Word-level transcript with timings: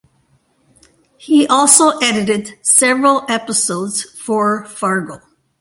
He 1.17 1.45
also 1.45 1.89
edited 1.99 2.57
several 2.65 3.23
episodes 3.29 4.01
for 4.01 4.65
"Fargo". 4.65 5.21